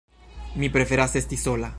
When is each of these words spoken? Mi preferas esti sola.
Mi 0.55 0.71
preferas 0.71 1.13
esti 1.15 1.37
sola. 1.37 1.69